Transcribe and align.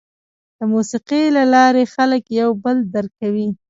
د 0.57 0.59
موسیقۍ 0.73 1.23
له 1.37 1.43
لارې 1.53 1.83
خلک 1.95 2.23
یو 2.39 2.49
بل 2.63 2.77
درک 2.93 3.11
کوي. 3.21 3.47